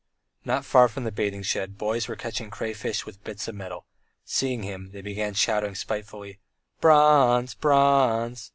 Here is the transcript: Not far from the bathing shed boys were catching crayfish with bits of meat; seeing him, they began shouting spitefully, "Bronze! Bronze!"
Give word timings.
Not 0.43 0.65
far 0.65 0.87
from 0.87 1.03
the 1.03 1.11
bathing 1.11 1.43
shed 1.43 1.77
boys 1.77 2.07
were 2.07 2.15
catching 2.15 2.49
crayfish 2.49 3.05
with 3.05 3.23
bits 3.23 3.47
of 3.47 3.53
meat; 3.53 3.71
seeing 4.25 4.63
him, 4.63 4.89
they 4.93 5.01
began 5.01 5.35
shouting 5.35 5.75
spitefully, 5.75 6.39
"Bronze! 6.79 7.53
Bronze!" 7.53 8.49